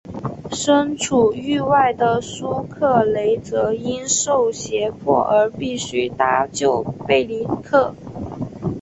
[0.51, 7.93] 身处狱外的苏克雷则因受胁迫而必须搭救贝里克。